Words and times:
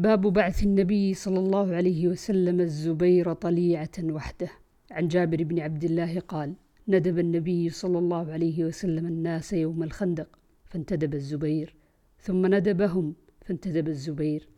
باب 0.00 0.20
بعث 0.20 0.62
النبي 0.62 1.14
صلى 1.14 1.38
الله 1.38 1.74
عليه 1.74 2.08
وسلم 2.08 2.60
الزبير 2.60 3.32
طليعة 3.32 3.96
وحده. 4.02 4.48
عن 4.90 5.08
جابر 5.08 5.44
بن 5.44 5.60
عبد 5.60 5.84
الله 5.84 6.20
قال 6.20 6.54
ندب 6.88 7.18
النبي 7.18 7.70
صلى 7.70 7.98
الله 7.98 8.32
عليه 8.32 8.64
وسلم 8.64 9.06
الناس 9.06 9.52
يوم 9.52 9.82
الخندق 9.82 10.28
فانتدب 10.64 11.14
الزبير. 11.14 11.74
ثم 12.18 12.46
ندبهم 12.54 13.14
فانتدب 13.44 13.88
الزبير. 13.88 14.48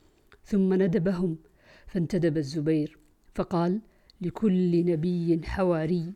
ثم 0.45 0.75
ندبهم 0.75 1.37
فانتدب 1.87 2.37
الزبير. 2.37 2.99
فقال 3.35 3.81
لكل 4.21 4.85
نبي 4.87 5.41
حواري 5.45 6.13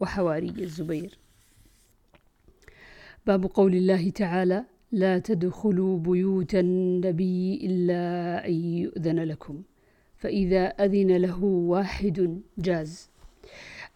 وحواري 0.00 0.54
الزبير. 0.58 1.18
باب 3.26 3.44
قول 3.44 3.74
الله 3.74 4.10
تعالى 4.10 4.64
لا 4.94 5.18
تدخلوا 5.18 5.98
بيوت 5.98 6.54
النبي 6.54 7.66
إلا 7.66 8.46
أن 8.46 8.52
يؤذن 8.52 9.18
لكم. 9.18 9.62
فإذا 10.16 10.66
أذن 10.66 11.16
له 11.16 11.44
واحد 11.44 12.40
جاز. 12.58 13.10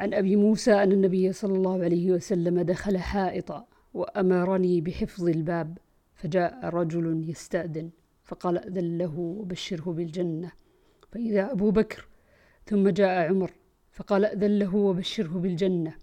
عن 0.01 0.15
أبي 0.15 0.37
موسى 0.37 0.73
أن 0.73 0.93
النبي 0.93 1.33
صلى 1.33 1.55
الله 1.55 1.85
عليه 1.85 2.13
وسلم 2.13 2.61
دخل 2.61 2.99
حائطا 2.99 3.67
وأمرني 3.95 4.81
بحفظ 4.81 5.29
الباب 5.29 5.79
فجاء 6.15 6.65
رجل 6.65 7.31
يستأذن 7.31 7.91
فقال 8.25 8.59
أذن 8.59 8.99
له 8.99 9.19
وبشره 9.19 9.93
بالجنة. 9.93 10.53
فإذا 11.13 11.53
أبو 11.53 11.71
بكر 11.71 12.09
ثم 12.67 12.89
جاء 12.89 13.29
عمر 13.29 13.51
فقال 13.91 14.25
أذن 14.25 14.59
له 14.59 14.77
وبشره 14.77 15.39
بالجنة. 15.39 15.95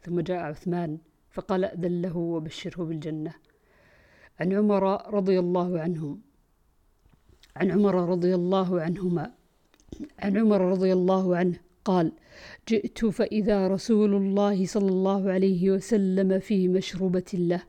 ثم 0.00 0.20
جاء 0.20 0.38
عثمان 0.38 0.98
فقال 1.30 1.64
أذن 1.64 2.02
له 2.02 2.16
وبشره 2.16 2.84
بالجنة. 2.84 3.34
عن 4.40 4.52
عمر 4.52 5.14
رضي 5.14 5.38
الله 5.38 5.80
عنهم 5.80 6.20
عن 7.56 7.70
عمر 7.70 7.94
رضي 8.08 8.34
الله 8.34 8.80
عنهما. 8.80 9.32
عن 10.18 10.36
عمر 10.36 10.60
رضي 10.60 10.92
الله 10.92 11.36
عنه 11.36 11.56
قال 11.84 12.12
جئت 12.68 13.06
فإذا 13.06 13.68
رسول 13.68 14.14
الله 14.14 14.66
صلى 14.66 14.88
الله 14.88 15.30
عليه 15.30 15.70
وسلم 15.70 16.38
في 16.38 16.68
مشربة 16.68 17.30
له 17.34 17.62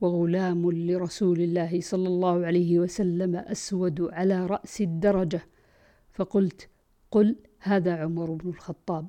وغلام 0.00 0.70
لرسول 0.70 1.40
الله 1.40 1.80
صلى 1.80 2.08
الله 2.08 2.46
عليه 2.46 2.78
وسلم 2.78 3.36
أسود 3.36 4.00
على 4.00 4.46
رأس 4.46 4.80
الدرجة. 4.80 5.42
فقلت 6.12 6.68
قل 7.10 7.36
هذا 7.60 7.96
عمر 7.96 8.30
بن 8.30 8.48
الخطاب 8.48 9.06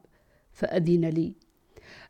فأذن 0.53 1.05
لي. 1.05 1.35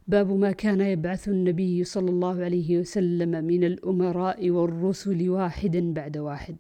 باب 0.08 0.32
ما 0.32 0.52
كان 0.52 0.82
يبعث 0.82 1.28
النبي 1.28 1.84
صلى 1.84 2.10
الله 2.10 2.44
عليه 2.44 2.80
وسلم 2.80 3.46
من 3.46 3.64
الأمراء 3.64 4.50
والرسل 4.50 5.30
واحدا 5.30 5.94
بعد 5.94 6.18
واحد. 6.18 6.56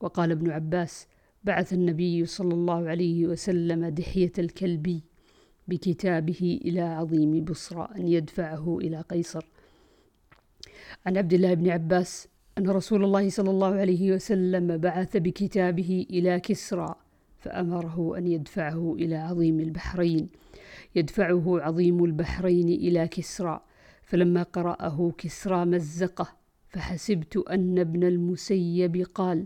وقال 0.00 0.30
ابن 0.30 0.50
عباس 0.50 1.06
بعث 1.44 1.72
النبي 1.72 2.26
صلى 2.26 2.54
الله 2.54 2.88
عليه 2.88 3.26
وسلم 3.26 3.86
دحية 3.86 4.32
الكلبي 4.38 5.02
بكتابه 5.68 6.60
إلى 6.64 6.80
عظيم 6.80 7.44
بصرى 7.44 7.88
أن 7.96 8.08
يدفعه 8.08 8.78
إلى 8.78 9.00
قيصر. 9.00 9.44
عن 11.06 11.16
عبد 11.16 11.32
الله 11.32 11.54
بن 11.54 11.68
عباس 11.70 12.28
أن 12.58 12.70
رسول 12.70 13.04
الله 13.04 13.28
صلى 13.28 13.50
الله 13.50 13.74
عليه 13.74 14.12
وسلم 14.12 14.76
بعث 14.76 15.16
بكتابه 15.16 16.06
إلى 16.10 16.40
كسرى 16.40 16.94
فأمره 17.44 18.18
أن 18.18 18.26
يدفعه 18.26 18.94
إلى 18.94 19.16
عظيم 19.16 19.60
البحرين. 19.60 20.28
يدفعه 20.94 21.60
عظيم 21.60 22.04
البحرين 22.04 22.68
إلى 22.68 23.08
كسرى. 23.08 23.60
فلما 24.02 24.42
قرأه 24.42 25.12
كسرى 25.18 25.64
مزقه. 25.64 26.28
فحسبت 26.68 27.36
أن 27.36 27.78
ابن 27.78 28.04
المسيب 28.04 29.06
قال. 29.14 29.44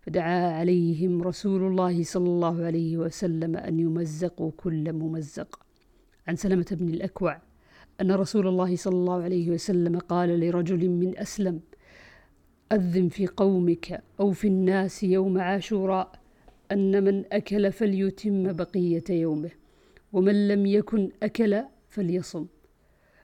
فدعا 0.00 0.52
عليهم 0.52 1.22
رسول 1.22 1.62
الله 1.62 2.02
صلى 2.02 2.28
الله 2.28 2.64
عليه 2.64 2.96
وسلم 2.96 3.56
أن 3.56 3.80
يمزقوا 3.80 4.50
كل 4.56 4.92
ممزق. 4.92 5.60
عن 6.28 6.36
سلمة 6.36 6.66
بن 6.70 6.88
الأكوع. 6.88 7.38
أن 8.00 8.12
رسول 8.12 8.46
الله 8.46 8.76
صلى 8.76 8.94
الله 8.94 9.22
عليه 9.22 9.50
وسلم 9.50 9.98
قال 9.98 10.40
لرجل 10.40 10.88
من 10.88 11.18
أسلم. 11.18 11.60
أذن 12.72 13.08
في 13.08 13.26
قومك 13.26 14.02
أو 14.20 14.32
في 14.32 14.48
الناس 14.48 15.02
يوم 15.02 15.40
عاشوراء. 15.40 16.19
أن 16.72 17.04
من 17.04 17.24
أكل 17.32 17.72
فليتم 17.72 18.52
بقية 18.52 19.04
يومه 19.10 19.50
ومن 20.12 20.48
لم 20.48 20.66
يكن 20.66 21.10
أكل 21.22 21.62
فليصم. 21.88 22.46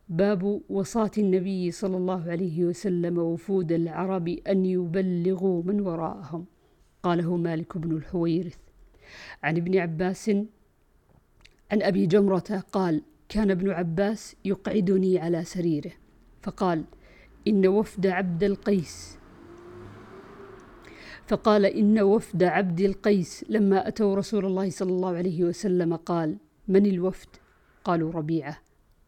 باب 0.08 0.60
وصاة 0.70 1.10
النبي 1.18 1.70
صلى 1.70 1.96
الله 1.96 2.30
عليه 2.30 2.64
وسلم 2.64 3.18
وفود 3.18 3.72
العرب 3.72 4.28
أن 4.28 4.66
يبلغوا 4.66 5.62
من 5.62 5.80
وراءهم. 5.80 6.44
قاله 7.02 7.36
مالك 7.36 7.78
بن 7.78 7.96
الحويرث. 7.96 8.58
عن 9.42 9.56
ابن 9.56 9.78
عباس 9.78 10.28
عن 11.70 11.82
أبي 11.82 12.06
جمرة 12.06 12.64
قال 12.72 13.02
كان 13.28 13.50
ابن 13.50 13.70
عباس 13.70 14.36
يقعدني 14.44 15.18
على 15.18 15.44
سريره 15.44 15.92
فقال 16.42 16.84
إن 17.48 17.66
وفد 17.66 18.06
عبد 18.06 18.44
القيس 18.44 19.18
فقال 21.26 21.64
إن 21.66 22.00
وفد 22.00 22.42
عبد 22.42 22.80
القيس 22.80 23.44
لما 23.48 23.88
أتوا 23.88 24.14
رسول 24.14 24.46
الله 24.46 24.70
صلى 24.70 24.90
الله 24.90 25.16
عليه 25.16 25.44
وسلم 25.44 25.96
قال 25.96 26.36
من 26.68 26.86
الوفد؟ 26.86 27.28
قالوا 27.84 28.12
ربيعة. 28.12 28.58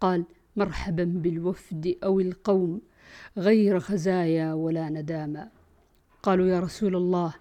قال 0.01 0.25
مرحبا 0.57 1.05
بالوفد 1.05 1.97
أو 2.05 2.21
القوم 2.21 2.81
غير 3.37 3.81
خزايا 3.81 4.53
ولا 4.53 4.89
ندامة. 4.89 5.49
قالوا 6.23 6.47
يا 6.47 6.61
رسول 6.61 6.97
الله 6.97 7.35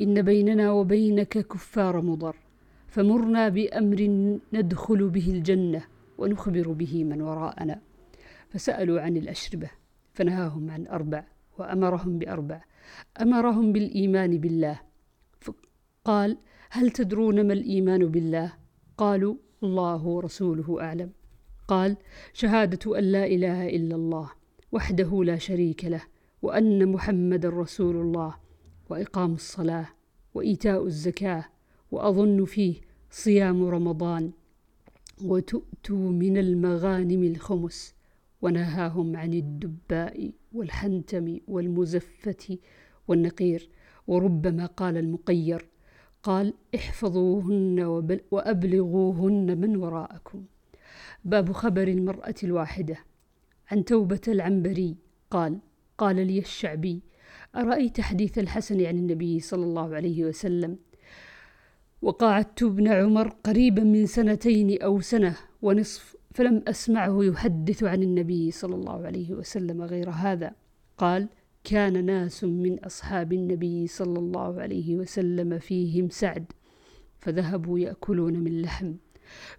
إن 0.00 0.22
بيننا 0.22 0.72
وبينك 0.72 1.38
كفار 1.38 2.00
مضر 2.00 2.36
فمرنا 2.88 3.48
بأمر 3.48 4.00
ندخل 4.52 5.08
به 5.08 5.30
الجنة 5.30 5.84
ونخبر 6.18 6.72
به 6.72 7.04
من 7.04 7.22
وراءنا. 7.22 7.80
فسألوا 8.50 9.00
عن 9.00 9.16
الأشربة 9.16 9.70
فنهاهم 10.14 10.70
عن 10.70 10.86
أربع 10.86 11.24
وأمرهم 11.58 12.18
بأربع 12.18 12.60
أمرهم 13.20 13.72
بالإيمان 13.72 14.38
بالله. 14.38 14.80
قال 16.04 16.38
هل 16.70 16.90
تدرون 16.90 17.46
ما 17.46 17.52
الإيمان 17.52 18.06
بالله؟ 18.06 18.52
قالوا 18.98 19.34
الله 19.62 20.06
ورسوله 20.06 20.80
أعلم. 20.80 21.10
قال 21.68 21.96
شهادة 22.32 22.98
أن 22.98 23.04
لا 23.04 23.26
إله 23.26 23.68
إلا 23.68 23.96
الله 23.96 24.30
وحده 24.72 25.24
لا 25.24 25.38
شريك 25.38 25.84
له 25.84 26.02
وأن 26.42 26.92
محمد 26.92 27.46
رسول 27.46 27.96
الله 27.96 28.34
وإقام 28.90 29.34
الصلاة 29.34 29.88
وإيتاء 30.34 30.86
الزكاة 30.86 31.44
وأظن 31.90 32.44
فيه 32.44 32.74
صيام 33.10 33.64
رمضان. 33.64 34.32
وتؤتوا 35.24 36.10
من 36.10 36.38
المغانم 36.38 37.22
الخمس. 37.22 37.94
ونهاهم 38.44 39.16
عن 39.16 39.34
الدباء 39.34 40.30
والحنتم 40.52 41.38
والمزفة 41.48 42.58
والنقير. 43.08 43.68
وربما 44.06 44.66
قال 44.66 44.96
المقير 44.96 45.66
قال 46.22 46.54
احفظوهن 46.74 47.78
وأبلغوهن 48.30 49.60
من 49.60 49.76
وراءكم. 49.76 50.44
باب 51.24 51.52
خبر 51.52 51.88
المرأة 51.88 52.34
الواحدة 52.44 52.96
عن 53.70 53.84
توبة 53.84 54.20
العنبري. 54.28 54.96
قال 55.30 55.58
قال 55.98 56.26
لي 56.26 56.38
الشعبي 56.38 57.02
أرأيت 57.56 58.00
حديث 58.00 58.38
الحسن 58.38 58.86
عن 58.86 58.98
النبي 58.98 59.40
صلى 59.40 59.64
الله 59.64 59.94
عليه 59.94 60.24
وسلم؟ 60.24 60.78
وقعدت 62.02 62.62
ابن 62.62 62.88
عمر 62.88 63.28
قريبا 63.28 63.82
من 63.82 64.06
سنتين 64.06 64.82
أو 64.82 65.00
سنة 65.00 65.36
ونصف 65.62 66.16
فلم 66.34 66.62
أسمعه 66.68 67.24
يحدث 67.24 67.84
عن 67.84 68.02
النبي 68.02 68.50
صلى 68.50 68.74
الله 68.74 69.06
عليه 69.06 69.34
وسلم 69.34 69.82
غير 69.82 70.10
هذا. 70.10 70.52
قال 70.98 71.28
كان 71.64 72.04
ناس 72.04 72.44
من 72.44 72.84
أصحاب 72.84 73.32
النبي 73.32 73.86
صلى 73.86 74.18
الله 74.18 74.60
عليه 74.60 74.96
وسلم 74.96 75.58
فيهم 75.58 76.08
سعد 76.08 76.52
فذهبوا 77.18 77.78
يأكلون 77.78 78.38
من 78.38 78.62
لحم. 78.62 78.94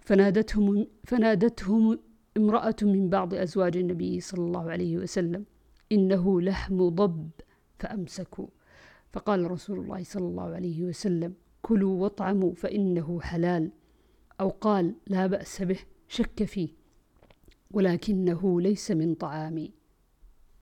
فنادتهم, 0.00 0.86
فنادتهم 1.04 1.98
امرأة 2.36 2.76
من 2.82 3.08
بعض 3.08 3.34
أزواج 3.34 3.76
النبي 3.76 4.20
صلى 4.20 4.44
الله 4.46 4.70
عليه 4.70 4.96
وسلم 4.98 5.44
إنه 5.92 6.40
لحم 6.40 6.88
ضب 6.88 7.30
فأمسكوا. 7.78 8.46
فقال 9.12 9.50
رسول 9.50 9.78
الله 9.78 10.02
صلى 10.02 10.26
الله 10.26 10.54
عليه 10.54 10.82
وسلم 10.82 11.34
كلوا 11.62 12.02
واطعموا 12.02 12.54
فإنه 12.54 13.20
حلال. 13.20 13.70
أو 14.40 14.48
قال 14.48 14.94
لا 15.06 15.26
بأس 15.26 15.62
به. 15.62 15.78
شك 16.08 16.44
فيه 16.44 16.68
ولكنه 17.70 18.60
ليس 18.60 18.90
من 18.90 19.14
طعامي. 19.14 19.75